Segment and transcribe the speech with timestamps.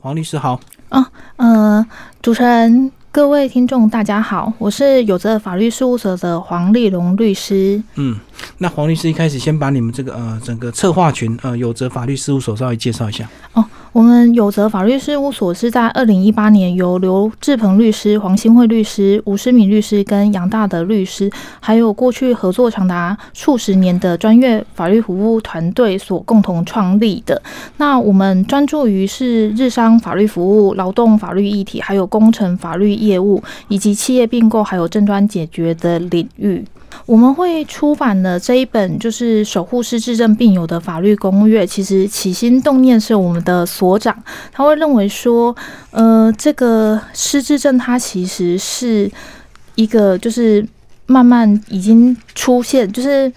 [0.00, 0.60] 黄律师好，
[0.90, 1.04] 哦，
[1.38, 1.84] 呃，
[2.22, 7.82] 主持人、各位听众，大家好，我是有着法律事务所的黄丽蓉律师。
[7.96, 8.16] 嗯，
[8.58, 13.28] 那黄律师一开始先把你们这个呃整个策划群呃有着法律事务所稍微介绍一下。
[13.54, 13.64] 哦，
[13.98, 21.28] 我们有责法律事务所是在二零一八年由刘志鹏律师、黄新惠律师、吴诗敏律师跟杨大德律师，
[21.58, 27.42] 还有过去合作长达数十年的专业法律服务团队所共同创立的。
[27.78, 36.64] 那我们专注于是日商法律服务、劳动法律议题，还有工程法律业务，以及企业并购还有争端解决的领域。
[37.06, 41.66] 我们会出版的这一本就是守护失智症病友的法律攻略。
[41.66, 44.16] 其实起心动念是我们的所长，
[44.52, 45.54] 他会认为说，
[45.90, 49.10] 呃，这个失智症它其实是
[49.74, 50.66] 一个就是
[51.06, 53.32] 慢慢已经出现，就是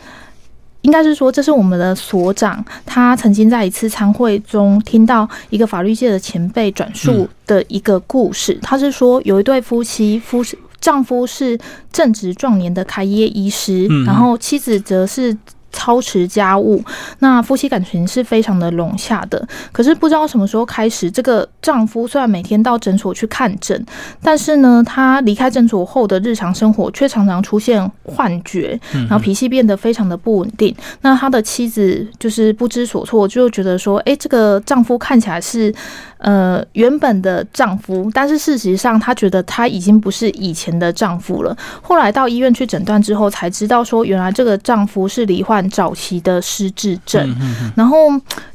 [0.82, 8.58] 应该是说，这是我们的所长他曾经在一次参会中听到一个法律界的前辈转述的一个故事。
[8.62, 10.44] 他是说有一对夫妻，夫
[10.82, 11.58] 丈夫是
[11.94, 15.38] 正值壮年的开业医师，然后妻子则是
[15.72, 16.84] 操持家务，
[17.20, 19.48] 那夫妻感情是非常的融洽的。
[19.72, 23.86] 可是不知道什么时候开始，这个丈夫虽然每天到诊所去看诊，
[24.22, 30.76] 但是呢，他离开诊所后的日常生活却常常出现幻觉，然后脾气变得非常的不稳定。
[31.04, 35.74] 那他的妻子就是不知所措，就觉得说，哎，这个丈夫看起来是。
[36.22, 41.58] 呃，原本的丈夫，但是事实上，她觉得他已经不是以前的丈夫了。
[41.82, 47.36] 后来到医院去诊断之后，才知道说，原来这个丈夫是罹患早期的失智症。
[47.76, 47.98] 然后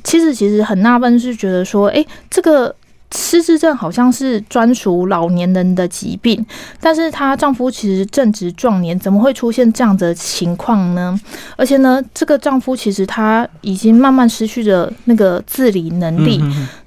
[0.04, 2.72] 妻子其实很纳闷，是觉得说，哎，这个
[3.12, 6.46] 失智症好像是专属老年人的疾病，
[6.80, 11.20] 但是她丈夫其实正值壮年，怎么会出现这样的情况呢？
[11.56, 16.40] 而且呢，这个丈夫其实他已经慢慢失去了那个自理能力，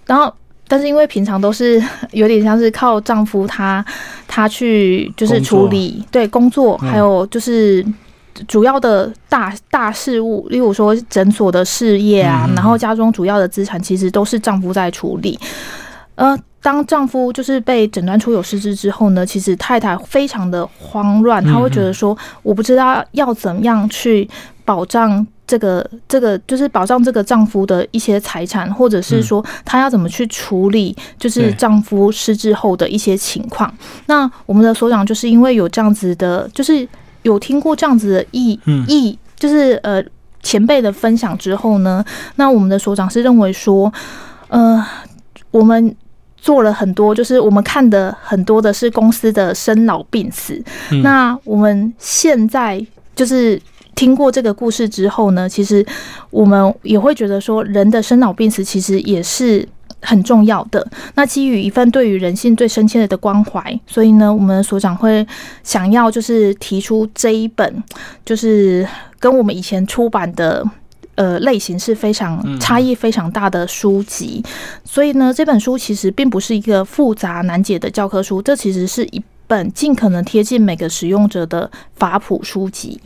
[0.06, 0.34] 然后。
[0.70, 3.84] 但是因为平常都是 有点像是靠丈夫他
[4.28, 7.86] 他去就是处理对工作，还有就是
[8.48, 15.38] 主要的大大事务，例如说诊所的事业啊，然后家中主要的资产其实都是丈夫在处理。
[16.16, 24.30] 呃，当丈夫就是被诊断出有失智之后呢，其实太太非常的慌乱，她会觉得说，我不知道要怎样去
[24.64, 25.26] 保障。
[25.50, 33.74] 这个这个就是保障这个丈夫的一些财产，或者是说她要怎么去处理，就是丈夫失智后的一些情况。
[34.06, 36.88] 那我们的所长就是因为有这样子的，就是
[37.24, 40.04] 有听过这样子的意意，就是呃
[40.44, 42.06] 前辈的分享之后呢，
[42.36, 43.92] 那我们的所长是认为说，
[44.50, 44.86] 呃，
[45.50, 45.96] 我们
[46.38, 50.64] 做了很多，就是我们看的很多的是公司的生老病死，
[51.02, 53.60] 那我们现在就是。
[54.00, 55.86] 听过这个故事之后呢，其实
[56.30, 59.68] 我们也会觉得说，人的生老病死其实也是
[60.02, 60.88] 很重要的。
[61.16, 65.28] 那基于一份对于人性最深切的关怀，所以呢，我们所长会
[65.64, 67.84] 想要就是提出这一本，
[68.24, 68.88] 就是
[69.20, 70.66] 跟我们以前出版的
[71.16, 74.42] 呃类型是非常差异非常大的书籍。
[74.86, 82.98] 所以呢，这本书其实并不是一个复杂难解的教科书，这其实是一本尽可能贴近每个使用者的法普书籍。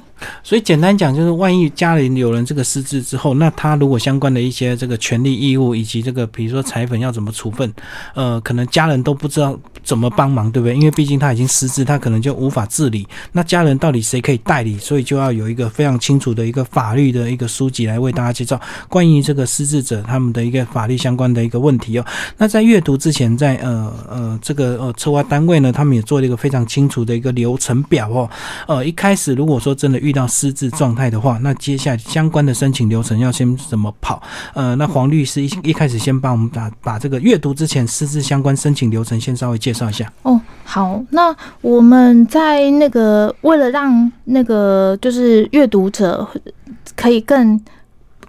[0.44, 7.74] 所以简单讲，就是万一家里有人这个失智之后，那他如果相关的一些这个权利义务以及这个比如说财粉要怎么处分，
[8.16, 10.76] 呃，可能家人都不知道怎么帮忙，对不对？
[10.76, 13.06] 因为毕竟他已经失智，他可能就无法自理。
[13.32, 14.78] 那家人到底谁可以代理？
[14.78, 22.06] 所以就要有一个非常清楚的一个法律的一个书籍来为大家介绍关于这个失智者他们的一个法律相关的一个问题哦。
[22.38, 28.30] 那在阅读之前，在呃呃这个呃策划单位呢，他们也做了一个非常清楚的一个流程表哦。
[28.68, 34.22] 呃，一开始如果说真的遇到失智状态的话，那接下来相关的申请流程要先怎么跑？
[34.54, 40.12] 呃，那黄律师一一开始先帮我们把把这个阅读之前失智相关申请流程先稍微介绍一下。
[40.24, 46.28] 哦，好，那我们在那个为了让那个就是阅读者
[46.96, 47.60] 可以更。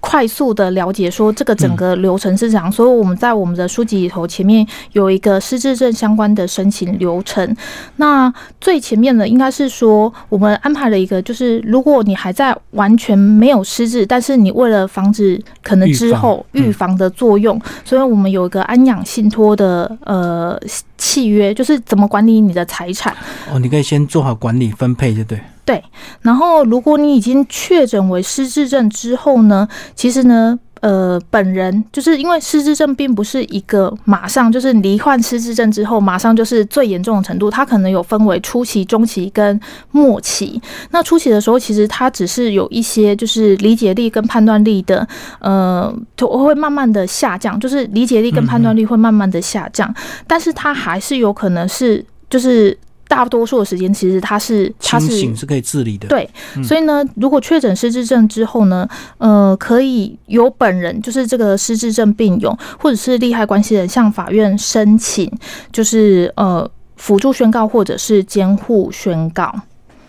[0.07, 7.57] 快速的了解说这个整个流程是怎样，所以我们在我们的书籍里头前面有一个失智症相关的申请流程。
[7.97, 20.61] 那最前面的应该是说，我们安排了一个，就是如果你还在完全没有失智，但是你为了防止可能之后预防的作用，所以我们有一个安养信托的呃
[20.99, 23.17] 契约，就是怎么管理你的财产。
[23.51, 25.41] 哦，你可以先做好管理分配，就对。
[25.65, 25.83] 对，
[26.21, 39.59] 然后如果你已经确诊为失智症之后呢，其实呢，呃本人，就是因为失智症并不是一个马上就是罹患失智症之后马上就是最严重的程度，它可能有分为初期、中期跟
[39.93, 40.61] 末期。
[40.91, 45.09] 那初期的时候，其实它只是有一些就是理解力跟判断力的，
[45.41, 49.91] 呃，就会慢慢的下降，就是理解力跟判断力会慢慢的下降，
[50.27, 52.77] 但是它还是有可能是就是。
[53.15, 56.09] 大多数的时间，其实他是他是是可以自理的。
[56.09, 56.29] 对，
[56.65, 58.89] 所以呢，如果确诊失智症之后呢，
[59.19, 65.31] 呃，可以由本人，就是这个失智症病友，或者是利害关系人，向法院申请，
[65.71, 69.55] 就是呃辅助宣告或者是监护宣告。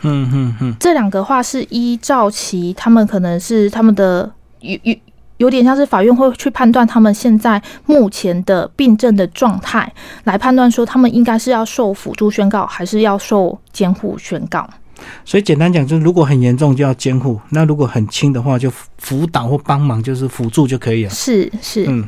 [0.01, 4.31] 嗯嗯嗯，这两个话是依照其他们可能是他们的
[4.61, 4.99] 与与。
[5.37, 9.91] 有点像是法院会去判断他们现在目前的病症的状态，
[10.23, 14.69] 来判断说他们应该是要受辅助宣告，还是要受监护宣告。
[15.25, 21.09] 所以简单讲，就是如果很严重就要监护，那如果很轻的话就辅导或帮忙，就是辅助就可以了。
[21.09, 22.07] 是是，嗯。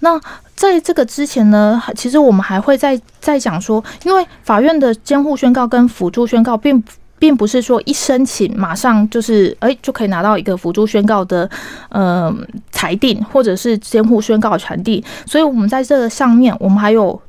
[0.00, 0.20] 那
[0.56, 6.82] 在这个之前呢，其实我们还会再再讲说，因为法院的监护宣告跟辅助宣告并。
[7.22, 11.48] 并不是说一申请马上就是哎就可以拿到一个辅助宣告的
[11.88, 12.34] 呃
[12.72, 15.04] 裁定，或者是监护宣告的传递。
[15.24, 17.22] 所以，我们在这个上面，我们还有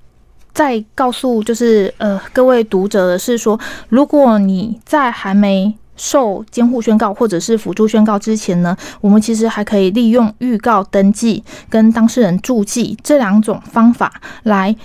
[0.52, 3.60] 再告诉就是呃各位读者的是说，
[3.90, 14.12] 如果你在还没受监护宣告或者是辅助宣告之前呢，我们其实还可以利用预告登记跟当事人注记这两种方法
[14.42, 14.76] 来。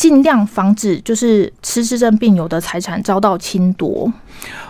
[0.00, 4.10] 尽量防止就是失智症病友的财产遭到侵夺。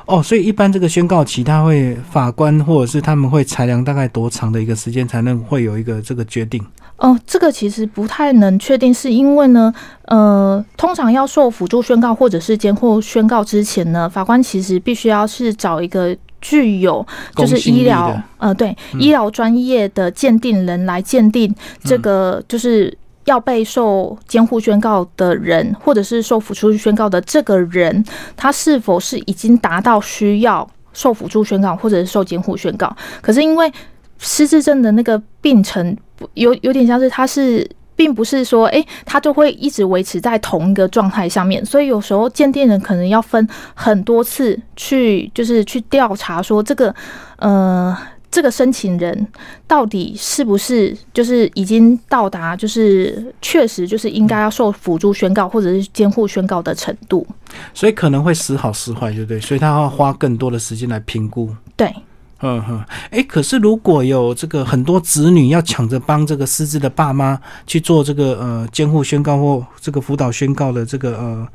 [0.05, 6.61] 哦，所以一般这个宣告期，他会法官或者是他们会裁量大概多长的一个时间才能会有一个这个决定？
[6.97, 9.73] 哦，这个其实不太能确定，是因为呢，
[10.07, 17.07] 呃，通常要受辅助宣告或者是监护宣告之前呢，法官其实必须要是找一个具有
[17.37, 21.55] 就是医疗呃对医疗专业的鉴定人来鉴定
[21.85, 22.93] 这个就是。
[23.31, 28.05] 要被受监护宣告的人，或者是受辅助宣告的这个人，
[28.37, 32.95] 他是否是已经达到需要受辅助宣告或者是受监护宣告？
[33.23, 33.73] 可是因为
[34.19, 35.97] 失智症的那个病程
[36.35, 46.93] 有有点像是，他是并不是说，诶，他就会一直维持在同一个状态上面，所以有时候鉴定人可能要分很多次去，就是去调查说这个，
[47.37, 47.97] 呃。
[48.31, 49.27] 这个申请人
[49.67, 57.27] 到底是不是就是已经到达，就是确实就是应该要受辅助宣告或者是监护宣告的程度？
[57.75, 59.41] 所以可能会时好时坏，对不对？
[59.41, 61.53] 所以他要花更多的时间来评估。
[61.77, 61.93] 对，
[62.41, 67.37] 嗯哼，哎，可是如果有这个很多子女要抢着帮这个失智的爸妈
[67.67, 71.49] 去做这个呃监护宣告或这个辅导宣告的这个呃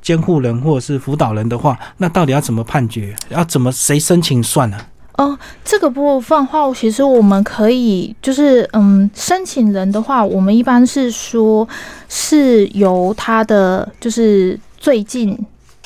[0.00, 3.14] 监护人或者是辅导人的话，那到底要怎么判决？
[3.28, 4.78] 要怎么谁申请算呢？
[5.16, 11.66] 哦，这个部分的话，其实我们可以就是，嗯，申请人的话，我们一般是说
[12.08, 15.38] 是由他的就是最近。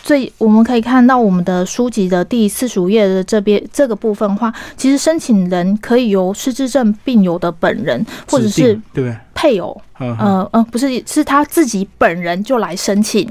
[0.08, 13.28] 最我们可以看到我们的书籍的第四十五页的这边这个部分话，其实申请人可以由失智症病友的本人或者是对配偶，呃呃，不是是他自己本人就来申请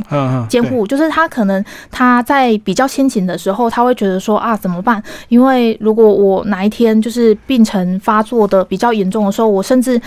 [0.47, 5.01] 监护，就是他可能他在比较先情的时候，他会觉得说啊怎么办？
[5.29, 9.99] 因为如果我哪一天就是病程发作的比较严重的时候，我甚至。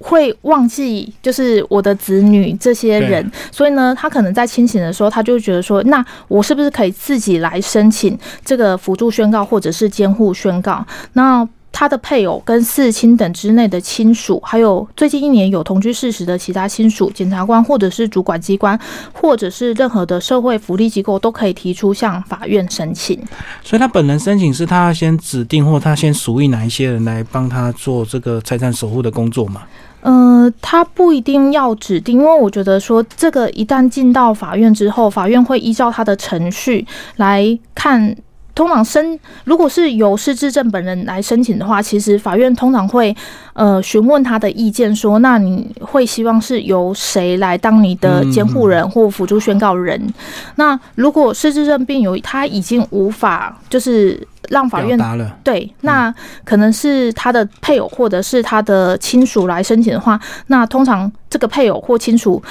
[0.00, 10.84] 会忘记就是我的子女这些人，所以呢，他可能在清醒的时候，他就觉得说，那我是不是可以自己来申请这个辅助宣告或者是监护宣告？
[11.12, 18.78] 那他的配偶跟四亲等之内的亲属，还有最近一年有同居事实的其他亲属，检察官或者是主管机关，
[19.12, 23.16] 或者是任何的社会福利机构，都可以提出向法院申请。
[23.62, 29.62] 所以，他本人申请是他先指定或他先属意哪一些人来帮他做这个财产守护的工作嘛？
[30.02, 38.16] 呃，他不一定要指定，因为我觉得说这个一旦进到法院之后，法院会依照他的程序来看。
[38.54, 43.14] 通常申如果是由失智症本人来申请的话，其实法院通常会
[43.54, 50.12] 呃询问他的意见，说那你会希望是由谁来当你的监护人或辅助宣告人？
[50.56, 54.98] 那如果失智症病友他已经无法就是让法院
[55.44, 56.12] 对，那
[56.44, 62.42] 可能是他的配偶或者是他的亲属来申请的话，那通常这个配偶或亲属。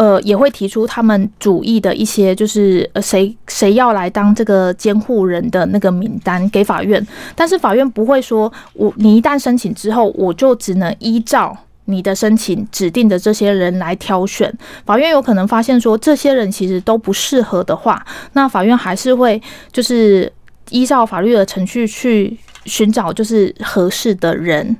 [0.00, 11.54] 呃，也会提出他们主意的一些，就是呃，谁谁要来当这个监护人的那个名单给法院，但是法院不会说，我你一旦申请之后，我就只能依照
[11.84, 14.50] 你的申请指定的这些人来挑选。
[14.86, 18.02] 法院有可能发现说，这些人其实都不适合的话，
[18.32, 19.38] 那法院还是会
[19.70, 20.32] 就是
[20.70, 24.74] 依照法律的程序去寻找就是合适的人。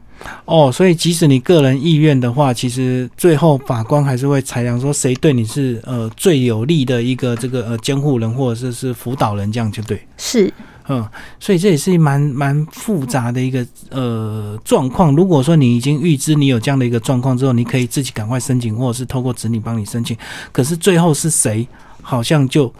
[0.44, 10.00] 哦，所以即使你个人意愿的话，其实最后法官还是会裁量说谁对你是呃最有利的一个这个呃监护人或者是是辅导人，这样就对。
[10.18, 10.52] 是，
[10.88, 11.06] 嗯，
[11.38, 15.14] 所以这也是蛮蛮复杂的一个呃状况。
[15.14, 20.16] 如果说你已经预知你有这样的一个状况之后，你可以自己赶快申请，或者是透过子女帮你申请。
[20.52, 21.66] 可是最后是谁，
[22.02, 22.72] 好像就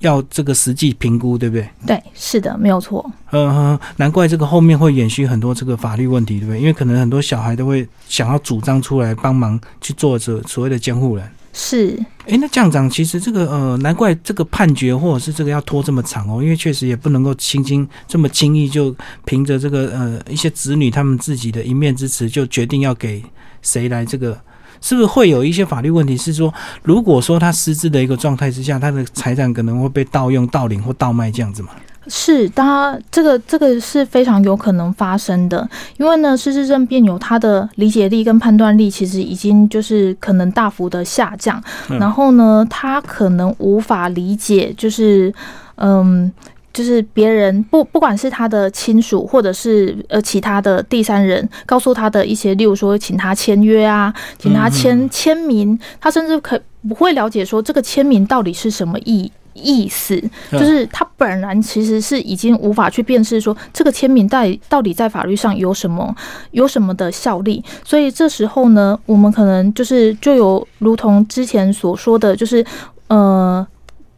[0.00, 1.68] 要这个实际评估，对不对？
[1.86, 3.10] 对，是的，没有错。
[3.32, 6.60] 嗯，难怪这个后面会延续很多这个法律问题，对不对？
[6.60, 11.26] 因为可能很多小孩都会想要主张出来帮忙去做这所谓的监护人。
[11.58, 23.24] 是，诶，那样长，其实这个呃，难怪这个判决或者是这个要拖这么长哦，因为确实也不能够轻轻这么轻易就凭着这个呃一些子女他们自己的一面之词就决定要给
[23.62, 24.38] 谁来这个，
[24.80, 26.16] 是不是会有一些法律问题？
[26.16, 26.52] 是说，
[26.82, 31.70] 如果说他失智的一个状态之下，他的财产可能会被盗用、盗领或盗卖这样子嘛？
[32.08, 41.60] 是，他这个这个是非常有可能发生的，因为呢，失智症病友他的理解力跟判断力其实已经就是可能大幅的下降，
[41.98, 45.34] 然后呢，他可能无法理解，就是
[45.74, 46.30] 嗯，
[46.76, 59.32] 就是别人不不管是他的亲属或者是呃其他的第三人告诉他的一些，例如说请他签约啊，请他签签名，他甚至可不会了解说这个签名到底是什么意。
[59.58, 66.14] 意思就是他本人其实是已经无法去辨识说这个签名在到底在法律上有什么
[66.50, 72.62] 有什么的效力，所以这时候呢，我们可能就是就有如同之前所说的，就是
[73.08, 73.66] 呃，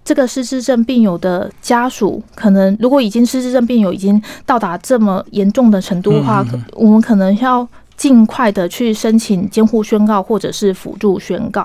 [0.08, 7.68] 这个失智症病友的家属，可能如果已经失智症病友已经到达这么严重的程度的话，我们可能要。
[7.98, 11.62] 尽快的去申请监护宣告或者是辅助宣告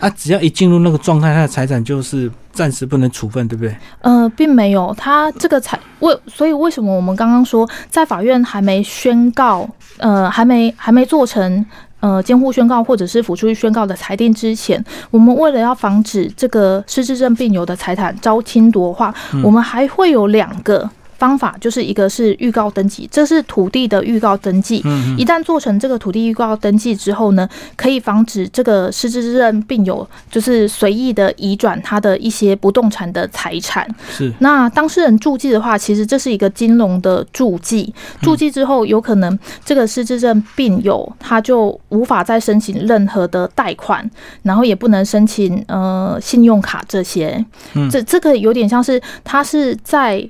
[0.00, 3.72] 啊，只要一进入那个状态，他的财产就是暂时不能处分，对不对？
[4.00, 9.64] 呃，并没有，他这个财为，所以为什么我们刚刚说在法院还没宣告，
[9.98, 11.64] 呃，还没还没做成
[12.00, 20.88] 呃监护宣告或者是辅助宣告的裁定之前，我们为了要防止这个失智症病友的财产遭侵夺的话，我们还会有两个。
[21.18, 24.82] 方法就是一个是预告登记，这是土地的预告登记。
[25.16, 33.88] 一旦做成这个土地预告登记之后呢，可以防止这个失智症病友就是随意的移转他的一些不动产的财产。
[34.10, 34.32] 是。
[34.40, 37.92] 那当事人注记的话，其实这是一个金融的注记。
[38.20, 44.08] 注记之后，有可能这个失智症病友他就无法再申请任何的贷款，
[44.42, 47.44] 然后也不能申请呃信用卡这些。
[47.90, 50.28] 这这个有点像是他是在。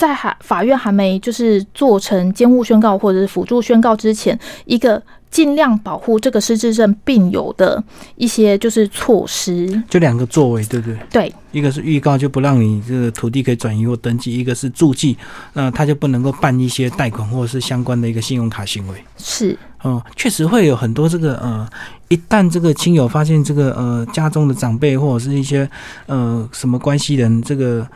[0.00, 7.84] 在还法院还没就是做成监护宣告或者是辅助宣告之前，一个尽量保护这个失智症病友的
[8.16, 10.98] 一些就是措施，就两个作为，对不对？
[11.10, 15.18] 对，一个是预告，就不让你这个土地可以转移或登记；一个是注记，
[15.52, 19.04] 那他就不能够办一些贷款或者是相关的一个信用卡行为。
[19.18, 19.54] 是，
[19.84, 21.68] 嗯，确实会有很多这个呃，
[22.08, 25.68] 一旦这个亲友发现这个呃家中的长辈或者是一些
[26.06, 27.86] 呃什么关系人这个。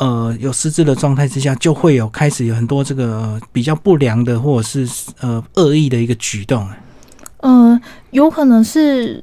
[0.00, 4.88] 呃，有失智的状态之下，就会有开始有很多这个比较不良的或者是
[5.20, 6.66] 呃恶意的一个举动。
[7.42, 7.78] 嗯，
[8.10, 9.22] 有可能是，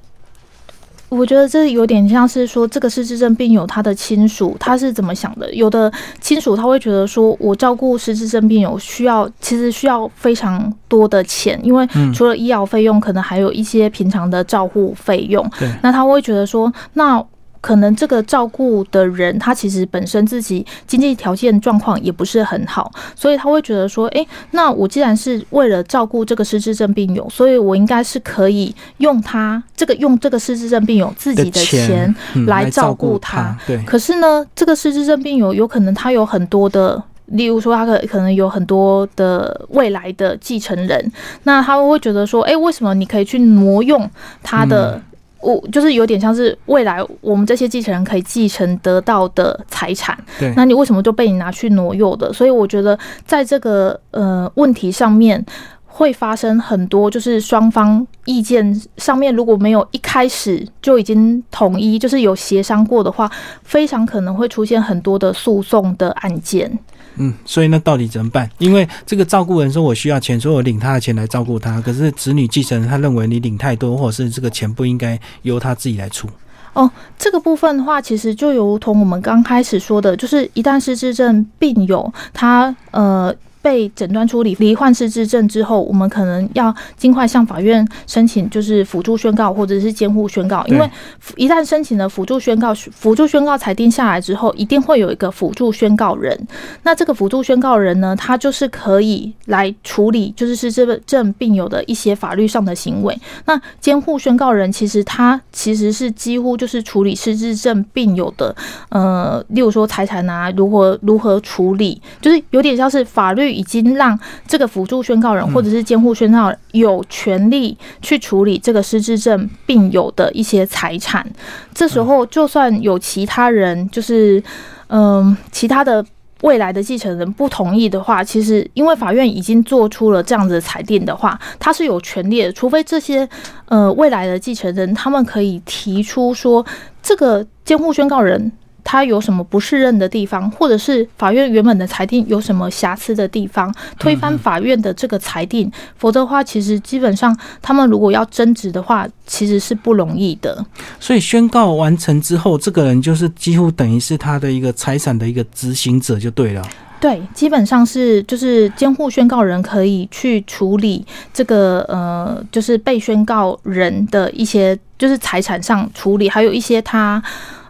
[1.09, 5.51] 我觉得这有点像是说，这个失智症病友他的亲属他是怎么想的？
[5.51, 5.91] 有的
[6.21, 15.43] 亲属他会觉得说，我照顾失智症病友需要，其实需要非常多的钱，因为除了医疗费用，可能还有一些平常的照护费用。
[15.57, 17.25] 对，那他会觉得说，那。
[17.67, 33.53] 可能这个照顾的人，他其实本身自己经济条件状况也不是很好，所以他会觉得说，哎，那我既然是为了照顾这个失智症病友，所以我应该是可以用他这个用这个失智症病友自己的钱来照顾他。
[33.67, 33.77] 对。
[33.83, 41.11] 可是呢，这个失智症病友有可能他有很多的，例如说他可可能有很多的未来的继承人，
[41.43, 44.09] 那他会觉得说，哎，为什么你可以去挪用
[44.41, 45.01] 他的？
[45.41, 52.31] 我就是有点像是未来我们这些继承人可以继承得到的财产，对，那你为什么就被你拿去挪用的？
[52.33, 55.43] 所以我觉得在这个呃问题上面
[55.85, 63.31] 会发生很多，就是双方意见上面如果没有一开始就已经统一，就是有协商过的话，
[63.63, 66.71] 非常可能会出现很多的诉讼的案件。
[67.17, 68.49] 嗯，所以那到底怎么办？
[68.57, 71.81] 因为这个照顾人说我需要钱，所以我领他的钱来照顾他。
[71.81, 76.27] 可是子女继承他认为你领太多，或者是这个钱不应该由他自己来出。
[76.73, 90.63] 哦，这个部分的话，其实就如同我们刚开始说的，就是一旦是智症病友，他呃被诊断出罹罹患失智症之后，我们可能要尽快向法院申请，就是辅助宣告或者是监护宣告。
[90.67, 90.89] 因为
[91.35, 96.47] 一旦申请了辅助宣告，辅助宣告裁定下来之后，一定会有一个辅助宣告人。
[96.83, 103.19] 那这个辅助宣告人呢，他就是可以来处理，就是失智症病友的一些法律上的行为。
[103.45, 108.55] 那监护宣告人其实他其实是几乎就是处理失智症病友的，
[108.89, 113.46] 呃，例如说财产啊，如何如何处理，就是有点像是法律。
[113.51, 121.25] 已经让这个辅助宣告人或者是监护宣告人有权利去处理这个失智症病友的一些财产。
[121.73, 124.41] 这时候，就算有其他人，就是
[124.87, 126.05] 嗯，其他的
[126.41, 132.51] 未来的继承人不同意的话，其实因为法院已经做出了这样子的裁定的话，他是有权利的。
[132.53, 133.27] 除非这些
[133.65, 136.65] 呃未来的继承人，他们可以提出说，
[137.01, 138.51] 这个监护宣告人。
[138.89, 150.65] 他有什么不适任的地方，或者是法院原本的裁定有什么瑕疵的地方，推翻法院的这个裁定，否则的话，其实基本上他们如果要争执的话，其实是不容易的。
[151.01, 156.65] 所以宣告完成之后，这个人就是几乎等于是他的一个财产的一个执行者就对了。
[157.01, 167.21] 对，基本上是就是监护宣告人可以去处理这个呃，就是被宣告人的一些就是财产上处理，还有一些他。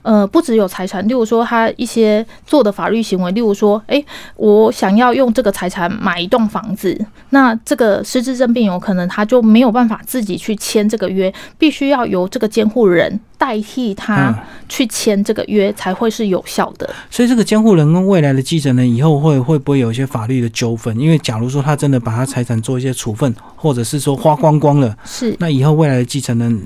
[0.07, 4.01] 呃，不只有财产，例如说他一些做的法律行为，例如说，哎，
[4.37, 6.97] 我想要用这个财产买一栋房子，
[7.31, 14.33] 那这个失智症病友可能他就没有办法自己去签这个约，必须要由这个监护人代替他
[14.69, 16.89] 去签这个约才会是有效的。
[17.11, 20.97] 所以，这个监护人跟未来的继承人以后会会不会有一些法律的纠纷？
[20.97, 26.61] 因为假如说他真的把他财产做一些处分，或者是说花光光了，是那以后未来的继承人。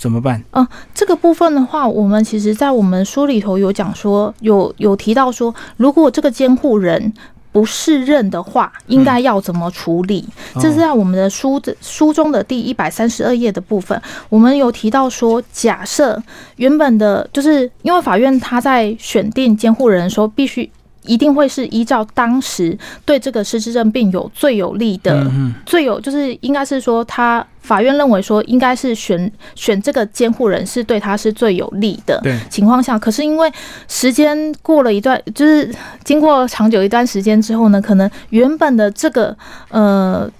[0.00, 0.42] 怎么办？
[0.52, 7.12] 嗯，这个部分的话，我们其实，在我们书里头有讲说，有有提到说，如果这个监护人
[7.52, 10.26] 不适任的话，应该要怎么处理？
[10.54, 16.18] 这是在我们的书的书中的第一百三十二页的部分，我们有提到说，假设
[16.56, 20.70] 原本的，就是因为法院他在选定监护人的时候，必须。
[21.10, 25.28] 一定会是依照当时对这个失智症病有最有利的，
[25.66, 33.52] 最有就是应该是说，他法院认为说应该是选选这个监护人是对他是最有利的情况下，可是因为
[33.88, 35.74] 时间过了一段，就是
[36.04, 39.36] 经过长久一段时间之后呢，可能原本的这个
[39.70, 40.30] 呃。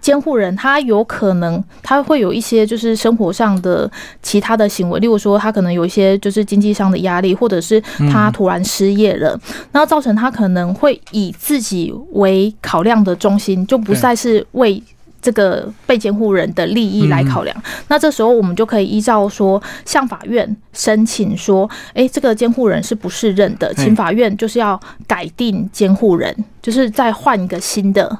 [0.00, 3.90] 监护人他有可能他会有一些就是生活上的
[4.22, 9.38] 其他的行为，例如说他可能有一些就是经济上的压力，或者是他突然失业了，
[9.70, 14.82] 然后造成他可能会以自己为考量的中心，就不再是为
[15.20, 17.56] 这个被监护人的利益来考量。
[17.86, 28.18] 那这时候我们就可以依照说向法院申请说，哎，这个监护人是不适任的，请法院就是要改定监护人，就是再换一个新的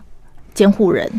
[0.54, 1.10] 监护人。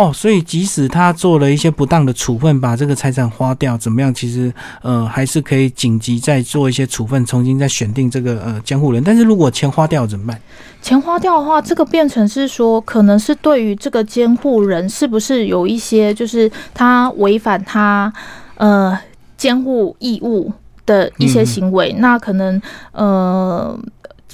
[0.00, 4.12] 哦，所以即使他做了一些不当的处分，把这个财产花掉，怎么样？
[4.14, 9.04] 其实，呃，还是可以紧急再做一些处分，重新再选定这个呃监护人。
[9.04, 10.40] 但是如果钱花掉怎么办？
[10.80, 18.10] 钱花掉的话，这个变成是说，可能是对于这个监护人是不是有一些，就是他违反他
[18.56, 18.98] 呃
[19.36, 20.50] 监护义务
[20.86, 22.58] 的一些行为，那可能
[22.92, 23.78] 呃。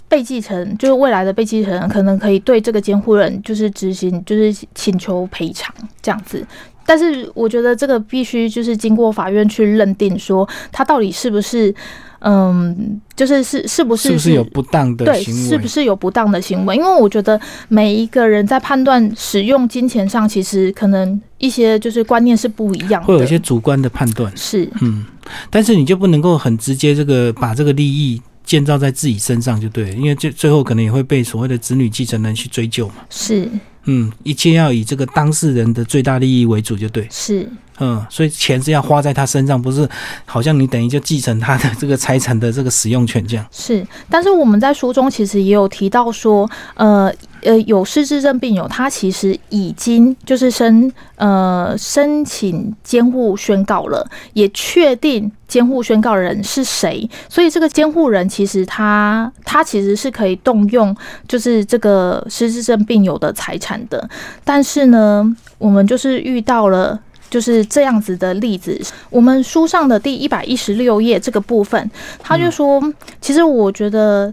[0.09, 6.47] 被继承就是未来的被继承人，可能可以对这个监护人就是执行，就是请求赔偿这样子。
[6.89, 11.75] 但是我觉得这个必须就是经过法院去认定，说他到底是不是，
[12.21, 16.77] 嗯，就是是是不是是不是有不当的对，是不是有不当的行为？
[16.77, 24.33] 因为我觉得每一个人在判断使用金钱上，其实可能一些就是观念是不一样，会有一些主观的判断。
[24.37, 25.05] 是，嗯，
[25.51, 28.23] 但是你就不能够很直接这个把这个利益。
[28.47, 32.95] 建造在自己身上就对了，因为最最后可能也会被所谓的子女继承人去追究嘛。
[33.11, 33.51] 是，
[33.85, 37.07] 嗯，一切要以这个当事人的最大利益为主就对。
[37.11, 37.47] 是。
[37.79, 39.89] 嗯，所以钱是要花在他身上，不是
[40.25, 43.47] 好像你等于就继承他的这个财产的这个使用权这样。
[43.51, 47.13] 是，但是我们在书中其实也有提到说，呃
[47.43, 60.97] 呃，有失智症病友，他其实已经就是申呃申请监护宣告了，也确定监护宣告人是谁，所以这个监护人其实他他其实是可以动用
[61.29, 64.09] 就是这个失智症病友的财产的，
[64.43, 66.99] 但是呢，我们就是遇到了。
[67.29, 72.83] 就是这样子的例子，我们书上的第一百一十六页这个部分，他就说，
[73.21, 74.33] 其实我觉得，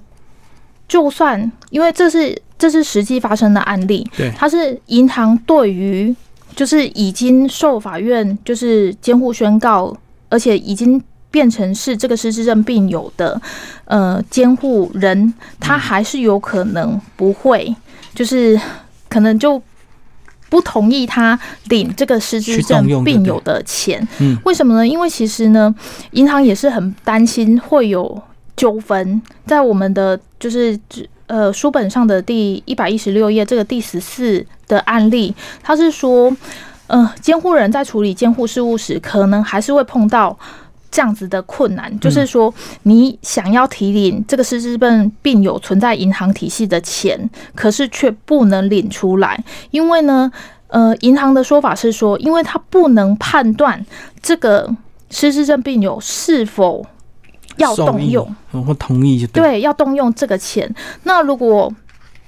[0.88, 6.16] 就算因为这是这是实际发生的案例，对，他是银行对于
[6.56, 9.96] 就是已经受法院就是监护宣告，
[10.30, 11.02] 而且已经
[11.32, 13.42] 变成是这个失智症病友的
[13.86, 17.76] 呃监护人，他还是有可能不会
[18.16, 18.60] 就是。
[19.10, 19.62] 可能就
[20.54, 21.40] 不同意他
[21.70, 24.08] 领这个失智症病友的钱。
[24.20, 24.88] 嗯，为什么呢？
[24.88, 25.74] 因为其实呢，
[26.12, 28.22] 银行也是很担心会有
[28.56, 29.20] 纠纷。
[29.48, 30.80] 在我们的就是
[31.26, 36.32] 呃书本上的第一百一十六页，这个第十四的案例，他是说，
[36.86, 40.38] 呃，监护人在处理监护事务时，可能还是会碰到。
[40.94, 42.54] 这样子的困难，就是说，
[42.84, 50.32] 你想要提领这个失智症病友存在银行体系的钱，可是却不能领出来，因为呢，
[50.68, 53.84] 呃，银行的说法是说，因为他不能判断
[54.22, 54.70] 这个
[55.10, 56.86] 失智症病友是否
[57.58, 60.72] 要动用或同意就，对，要动用这个钱。
[61.06, 61.74] 那如果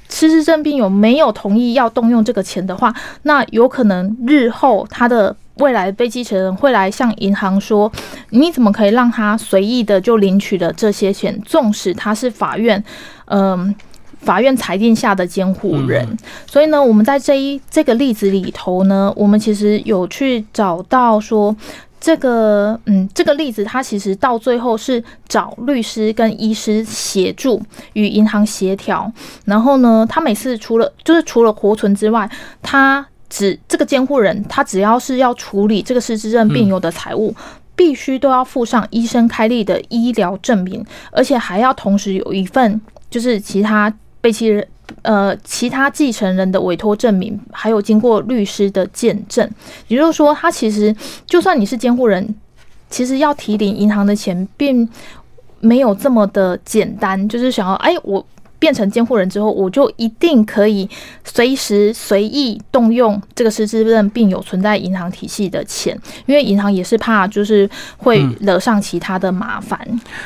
[0.10, 5.36] 失智症病友没有同意要动用这个钱的话，那有可能日后他的。
[5.58, 7.92] 未来被继承人会来向银行说
[8.32, 11.40] ：“你怎么可以让他随意的就领取了这些钱？
[11.46, 12.84] 纵使他是法院，
[13.26, 13.74] 嗯，
[14.20, 16.06] 法院裁定下的监护人。
[16.46, 21.56] 所以呢，我们在这一这个例子里头呢，我们其实有去找到说，
[22.02, 27.62] 这个嗯，这个例子他其实到最后是找律师跟医师协助
[27.94, 29.10] 与银行协调。
[29.46, 32.30] 然后呢，他每次除了就是除了活存之外，
[32.62, 33.08] 他。
[33.36, 37.36] 只这个监护人，他只要是要处理这个失智症病友的财务，
[37.76, 44.66] 必须都要附上医生开立的医疗证明，而且还要同时有一份就是其他被其人
[45.02, 49.46] 呃其他继承人的委托证明，还有经过律师的见证。
[49.90, 50.96] 也就是说，他其实
[51.26, 52.34] 就算你是监护人，
[52.90, 54.88] 其实要提领银行的钱，并
[55.60, 58.26] 没有这么的简单，就是想要哎我。
[58.66, 60.90] 变成监护人之后，我就一定可以
[61.24, 69.80] 随时随意动用这个失智症病友存在银行体系的钱，因为银行也是怕就是会惹上其他的麻烦。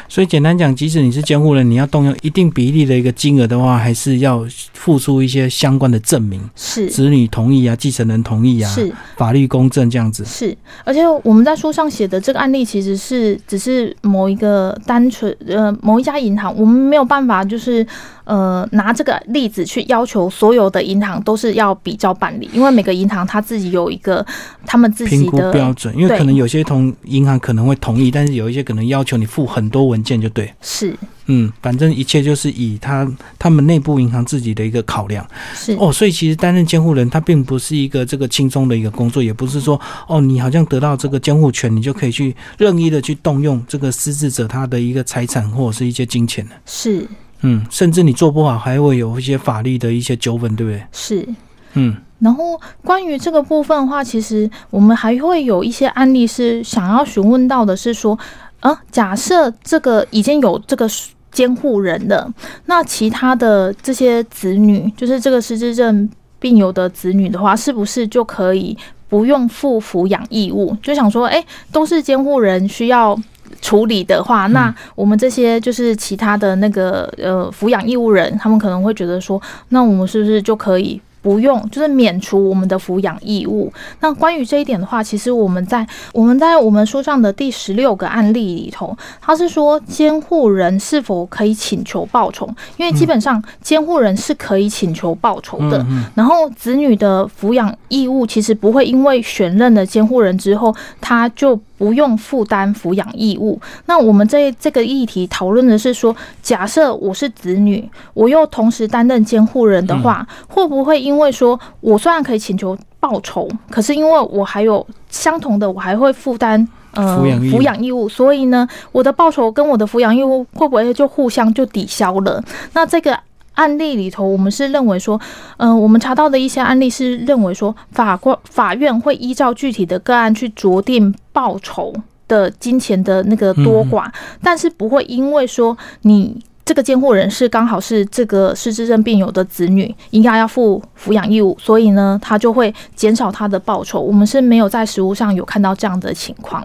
[0.08, 10.24] 所以简单讲，即使你是监护人，你要动用一定比例的一个金额的话，还是要付出一些相关的证明，是子女同意啊，继承人同意啊，是法律公证这样子。
[10.24, 17.86] 是，而且我们在书上写的这个案例，其实是只是某一个单纯呃某一家银行，我们没有办法就是。
[18.30, 24.24] 呃，拿这个例子去要求所有的银行都是要比较办理，因为每个银行他自己有一个
[24.68, 30.54] 他们自己的标准，因为可能有些同银行可能会同意，但是有一些可能要求你付很多文件就对。
[30.62, 35.28] 是，嗯，反正一切就是以他他们内部银行自己的一个考量。
[35.56, 46.52] 是哦，所以其实担任监护人他并不是一个这个轻松的一个工作，也不是说哦你好像得到这个监护权，你就可以去任意的去动用这个失智者他的一个财产或者是一些金钱的。
[46.68, 47.08] 是。
[47.42, 50.84] 嗯，甚至你做不好，还会有一些法律的一些纠纷，对不对？
[50.92, 51.28] 是，
[51.74, 51.96] 嗯。
[52.20, 58.20] 然后关于这个部分的话，其实我们还会有一些案例是想要询问到的，是说，
[58.60, 60.86] 呃，假设这个已经有这个
[61.32, 62.30] 监护人了，
[62.66, 70.76] 那其他的这些子女，就是这个失智症病友的子女的话，是不是就可以不用负抚养义务？
[70.84, 73.18] 就想说，哎，都是监护人需要。
[73.62, 81.00] 处理的话，那我们这些就是其他的那个呃抚养义务人，他们可能会觉得说，那我们是不是就可以？
[81.22, 83.72] 不用，就是免除我们的抚养义务。
[84.00, 92.48] 那关于这一点的话，其实我们在我们在我们书上的第十六个案例里头，他是说监护人是否可以请求报酬？
[92.78, 95.86] 因为基本上监护人是可以请求报酬的。
[96.16, 103.60] 然后子女的抚养义务其实不会因为选任了监护人之后，他就不用负担抚养义务。
[103.88, 111.09] 那我们这这个议题讨论的是说，假设我是子女，我又同时担任监护人的话，会不会？
[111.09, 122.44] 因为说，我虽然可以请求报酬，可是因为我还有相同的，我还会负担呃抚养义务，所以呢，我的报酬跟我的抚养义务会不会就互相就抵消了？
[122.74, 123.18] 那这个
[123.56, 125.20] 案例里头，我们是认为说，
[125.58, 131.94] 嗯，我们查到的一些案例是认为说，法官法院会依照具体的个案去酌定报酬
[132.28, 134.10] 的金钱的那个多寡，
[134.44, 136.40] 但是不会因为说你。
[136.70, 144.00] 这个监护人是刚好是这个失智症病友的子女，应该要负抚养义务，所以呢，他就会减少他的报酬。
[144.00, 146.64] 我们是没有在实物上有看到这样的情况。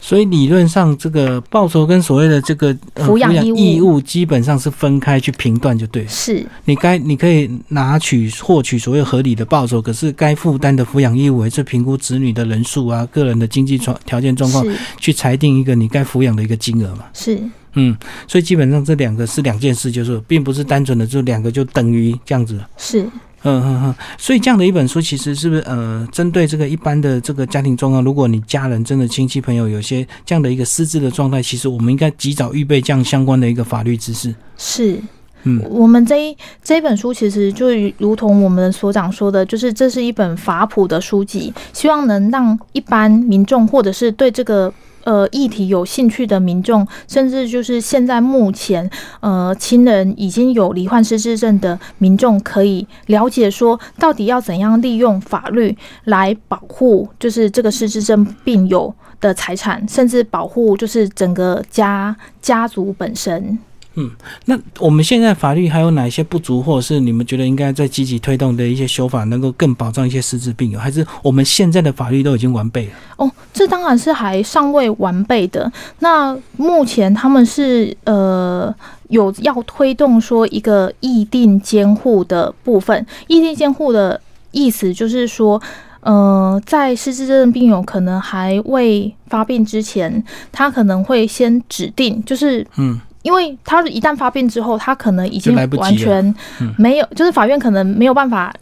[0.00, 6.06] 所以理论上，这个报酬跟所谓的这个抚养义务基本上是分开去评断就对。
[6.06, 14.64] 是你该你可以拿取获取所谓合理的报酬，可是该负担的抚养义务还是评估子女的人数啊、个人的经济状条件状况
[15.00, 17.06] 去裁定一个你该抚养的一个金额嘛？
[17.12, 17.40] 是。
[17.74, 22.58] 嗯，所以基本上这两个是两件事，就是并不是单纯的就两个就等于这样子。
[22.76, 23.02] 是，
[23.42, 23.94] 嗯嗯嗯。
[24.18, 34.34] 所以这样的一本书，其实是不是呃，针对这个一般的这个家庭状况，如果你家人真的亲戚朋友有些这样的一个失智的状态，其实我们应该及早预备这样相关的一个法律知识。
[34.56, 35.00] 是。
[35.44, 44.72] 嗯，我们这一这本书其实就如同我们所长说的，就是这是一本法普的书籍，希望能让一般民众或者是对这个。
[45.04, 48.88] 呃，议题有兴趣的民众，甚至就是现在目前，
[49.20, 63.58] 呃，亲人已经有罹患失智症的民众，可以了解说，到底要怎样利用法律来保护，就是这个失智症病友的财产，甚至保护就是整个家家族本身。
[63.94, 64.08] 嗯，
[64.44, 70.78] 那我们现在法律还有哪一些不足，或者是你们觉得应该在积极推动的一些修法，能够更保障一些失智病友？
[70.78, 72.92] 还是我们现在的法律都已经完备了？
[73.16, 75.70] 哦，这当然是还尚未完备的。
[75.98, 78.72] 那目前他们是呃
[79.08, 84.20] 有要推动说一个议定监护的部分，议定监护的
[84.52, 85.60] 意思就是说，
[86.02, 90.22] 呃，在失智症病友可能还未发病之前，
[90.52, 93.00] 他可能会先指定，就是嗯。
[93.22, 96.34] 因为他一旦发病之后，他可能已经完全
[96.78, 98.54] 没有，就是法院可能没有办法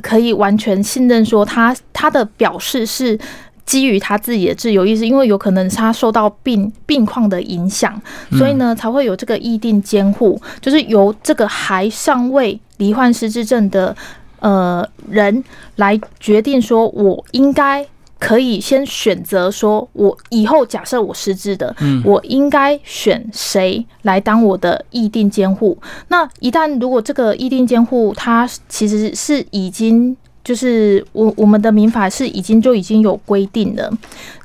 [0.00, 3.18] 可以完全信任说他他的表示是
[3.64, 8.00] 基于他自己的自由意志，因为有可能他受到病病况的影响，
[8.32, 13.94] 所以呢才会有这个议定监护，就是由这个还尚未罹患失智症的
[14.40, 15.44] 呃人
[15.76, 17.86] 来决定说，我应该。
[18.24, 25.76] 可以先选择说，我以后假设我失智的，我应该选谁来当我的议定监护？
[26.06, 33.92] 那一旦如果这个议定监护，它其实是已经就是我我们的民法是已经就已经有规定了。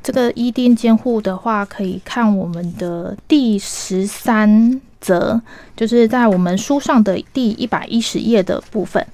[0.01, 5.39] 这个议定监护的话，可以看我们的第十三则，
[5.75, 9.05] 就是在我们书上的第一百一十页的部分，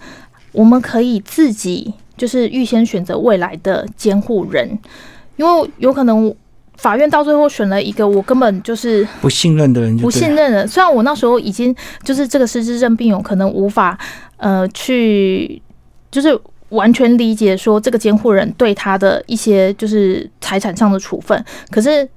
[0.53, 1.95] 我们可以自己。
[2.17, 4.77] 就是预先选择未来的监护人，
[5.35, 6.33] 因为有可能
[6.77, 10.67] 法院到最后选了一个我根本就是不信任的人，不信任的。
[10.67, 13.97] 虽然我那时候已经就是这个失智症病友可能无法
[14.37, 15.61] 呃去
[16.11, 22.07] 就是完全理解说这个监护人对他的一些就是财产上的处分，可是。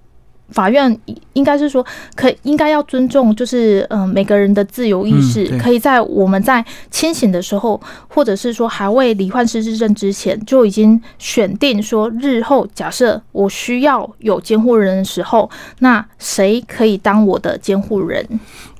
[0.50, 0.96] 法院
[1.32, 18.24] 应该是说，可应该要尊重，就是嗯，每个人的自由意识，可以在我们在清醒的时候，或者是说还未罹患失智症之前，就已经选定说，日后假设我需要有监护人的时候，那谁可以当我的监护人？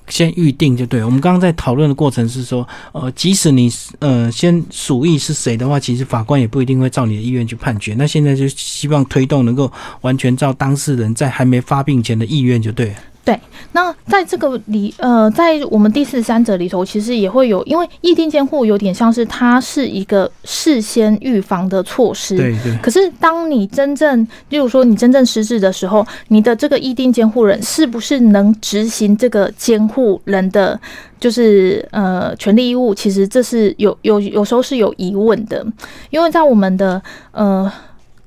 [0.08, 1.02] 先预定就对。
[1.02, 7.94] 我们刚刚在讨论的过程是说，呃，即使你呃先属意是谁的话，其实法官也不一定会照你的意愿去判决。
[7.94, 9.70] 那现在就希望推动能够
[10.02, 12.94] 完全照当事人在还没发病前的意愿就对。
[13.26, 13.36] 对，
[13.72, 22.36] 那在这个里，呃，在我们第四三者里头，其实也会有，因为议定监护有点像是它是一个事先预防的措施。
[22.36, 22.78] 对对。
[22.80, 30.78] 可是，当你真正，例如说你真正失智的时候，你的这个议定监护人是不是能执行这个监护人的，
[31.18, 32.94] 就是呃权利义务？
[32.94, 35.66] 其实这是有有有时候是有疑问的，
[36.10, 37.68] 因为在我们的呃，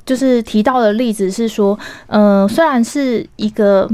[0.05, 3.89] 就是提到的例子是说，呃，虽然是一个。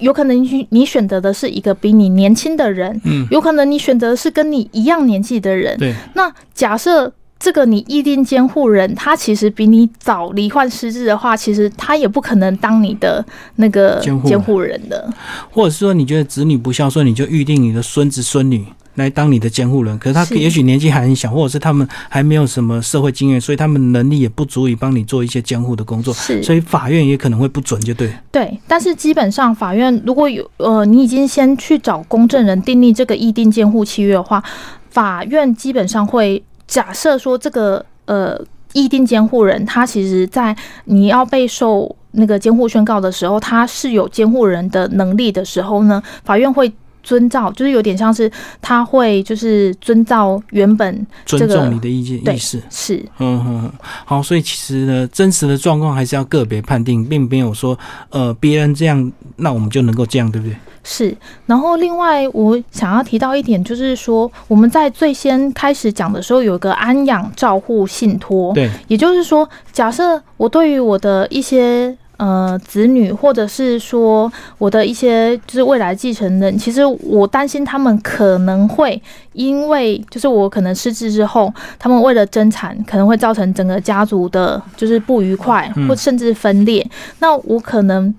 [0.00, 5.94] 有可能你你选择的是一个比你年轻的人，嗯，有可能你选择是跟你一样年纪的人，对。
[6.14, 13.24] 那假设这个你意定监护人他其实比你早罹患失智的话，其实他也不可能当你的
[13.56, 15.08] 那个监护人的。
[15.50, 18.66] 或者是说，你觉得子女不孝顺，你就预定你的孙子孙女。
[18.98, 28.12] 来当你的监护人，可是他也许年纪还很小，或者是他们还没有什么社会经验，所以他们能力也不足以帮你做一些监护的工作，是，所以法院也可能会不准，就对。
[28.30, 34.42] 对，但是基本上法院如果有呃，你已经先去找公证人订立这个议定监护契约的话，
[34.90, 38.38] 法院基本上会假设说这个呃
[38.72, 46.72] 议定监护人他其实在你要被受那个监护宣告的时候，他是有监护人的能力的时候呢，法院会。
[47.08, 53.72] 遵照就是有点像是他会就是遵照原本尊重你的意见意识是嗯嗯
[54.04, 57.78] 好，所以其实呢，真实的状况还是要个别判定，并没有说
[58.10, 60.54] 呃别人这样，那我们就能够这样，对不对？
[60.84, 61.16] 是。
[61.46, 71.96] 然后另外我想要提到一点，就是说我们在最先开始讲的时候，有一个安养照护信托，对，也就是说，假设我对于我的一些。
[72.18, 79.00] 呃，子女或者是说我的一些就是未来继承人，其实我担心他们可能会
[79.32, 86.84] 因为就是我可能失智之后，他们为了争产，可能会造成整个家族的就是不愉快，或甚至分裂。
[87.20, 88.12] 那我可能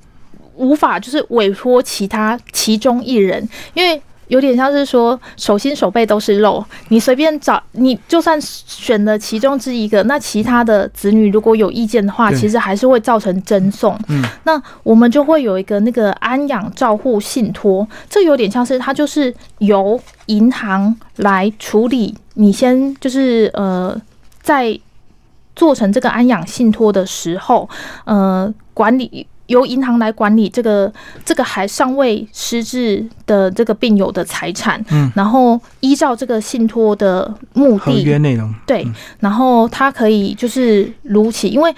[0.55, 13.99] 无法就是委托其他其中一人，因为有点像是说手心手背都是肉，你随便找，你就算选了其中之一个，那其他的子女如果有意见的话，其实还是会造成争讼。
[14.07, 23.99] 嗯，那我们就会有一个那个安养照护信托，这有点像是它就是由银行来处理，你先就是呃
[24.41, 24.79] 在
[25.55, 27.67] 做成这个安养信托的时候，
[28.05, 29.27] 呃管理。
[29.49, 30.91] 由银行来管理这个
[31.25, 41.73] 这个还尚未失智的这个病友的财产，嗯，然后依照这个信托的目合的，约内容，对嗯，然后他可以就是如期，因为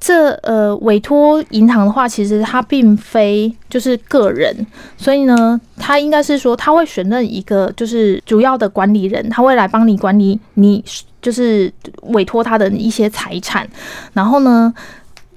[0.00, 10.84] 这呃委托银行的话，其实他并非就是个人，所以呢，他应该是说他会选任一个就是主要的管理人，他会来帮你管理你
[11.20, 11.72] 就是
[12.08, 13.64] 委托他的一些财产，
[14.12, 14.74] 然后呢。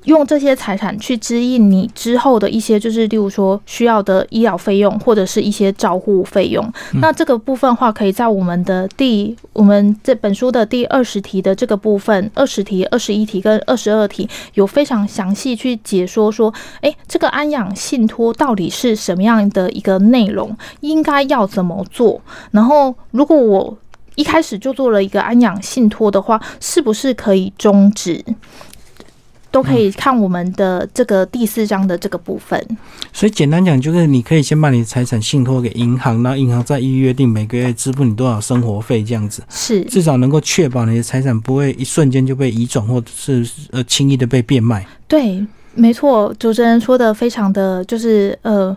[0.05, 6.67] 用这些财产去支应你之后的一些，就是例如说需要的医疗费用，或者是一些照护费用。
[7.01, 22.21] 那这个部分的话，可以在我们的第我们这本书的第二十题的这个部分，二十题、二十一题跟二十二题有非常详细去解说说，诶，这个安养信托到底是什么样的一个内容，应该要怎么做。
[22.51, 23.77] 然后，如果我
[24.15, 28.23] 一开始就做了一个安养信托的话，是不是可以终止？
[29.55, 32.61] 都可以看我们的这个第四章的这个部分。
[33.13, 44.85] 所以简单讲，就是你可以先把你的财产信托给银行，然后银行再依约定每个月支付你多少生活费，这样子，是至少能够确保你的财产不会一瞬间就被移转，或者是呃轻易的被变卖。
[45.07, 45.41] 对，
[45.73, 48.75] 没错，主持人说的非常的就是呃。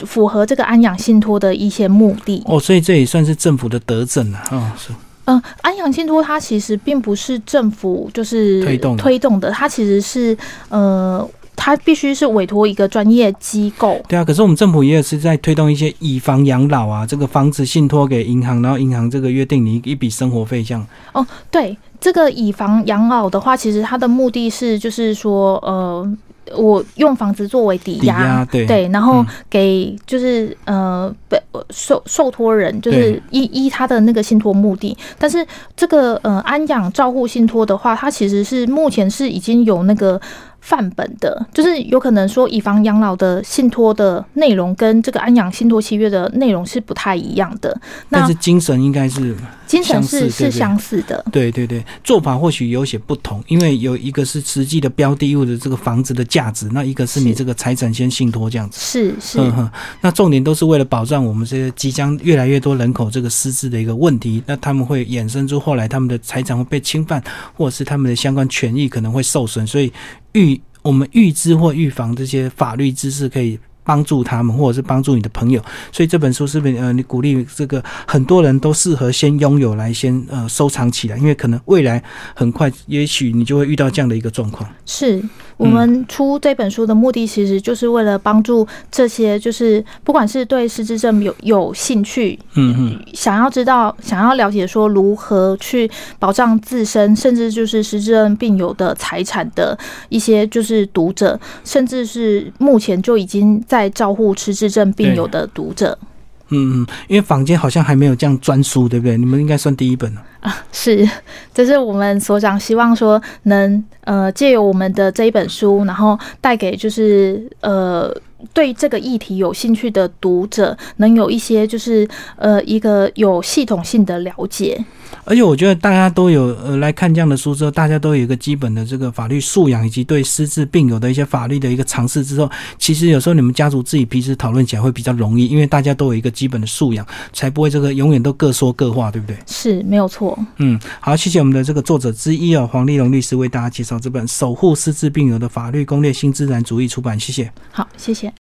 [0.00, 2.42] 符合这个安养信托的一些目的。
[2.46, 4.90] 哦，所以这也算是政府的德政了啊、哦，是
[5.26, 10.36] 嗯、安阳信托它其实并不是政府就是推动的推动的，它其实是
[10.68, 14.00] 呃，它必须是委托一个专业机构。
[14.08, 14.24] 对啊。
[14.24, 20.86] 可是我们政府也是在推动一些以房养老啊，这个房子信托给银行，然后银行这个约定你一笔生活费这样。
[21.12, 26.16] 哦对这个以房养老的话，其实它的目的是就是说呃。
[26.56, 34.96] 我用房子作为抵抵押对对，然后嗯给就是呃被受受托人，就是对依依他的那个信托目的。
[35.18, 40.20] 但是这个呃安养照护信托的话，它其实是目前是已经有那个
[40.60, 47.78] 范本的，就是有可能说以房养老的信托的内容跟这个安养信托契约的内容是不太一样的。
[48.08, 58.78] 那但是精神应该是精神是是相似的，对对对，做法或许有些不同，因为有一个是实际的标的物的这个房子的价值，那一个是你这个财产先信托这样子。
[58.80, 67.22] 是是嗯哼，那重点都是为了保障我们这些即将越来越多人口这个失智的一个问题，那他们会衍生出后来他们的财产会被侵犯，
[67.56, 69.92] 或者是他们的相关权益可能会受损，所以
[70.32, 73.58] 预我们预知或预防这些法律知识可以。
[73.84, 82.02] 帮助他们，或者是帮助你的朋友，所以这本书是不是呃，你鼓励这个很多人都适合先拥有来先呃收藏起来，因为可能未来
[82.34, 84.68] 很快，也许你就会遇到这样的一个状况。
[84.86, 85.22] 是
[85.56, 105.96] 我们出这本书的目的，其实就是为了帮助这些，就是不管是对失智症有有兴趣，嗯嗯，想要知道、想要了解说如何去保障自身，甚至就是失智症病友的财产的一些就是读者，甚至是目前就已经在照护失智症病友的读者。
[106.00, 106.06] 嗯
[106.50, 109.16] 嗯嗯，因为坊间好像还没有这样专书，对不对？
[109.16, 110.22] 你们应该算第一本了。
[110.70, 111.08] 是，
[111.54, 118.14] 这是我们所长希望说能呃借由我们的这一本书，然后带给就是呃
[118.52, 124.84] 对这个议题有兴趣的读者，能有一些就是呃一个有系统性的了解。
[125.26, 139.36] 而且我觉得大家都有呃来看这样的书之后，大家都有一个基本的这个法律素养，以及对失智病友的一些法律的一个尝试之后，其实有时候你们家族自己平时讨论起来会比较容易，因为大家都有一个基本的素养，才不会这个永远都各说各话，对不对？
[139.46, 140.36] 是没有错。
[140.56, 147.50] 嗯，好，谢谢我们的这个作者之一哦，黄丽蓉律师为大家介绍这本《守护失智病友的法律攻略：新自然主义》出版，谢谢。
[147.70, 148.32] 好，谢谢。